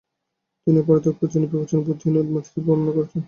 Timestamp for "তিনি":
0.67-0.77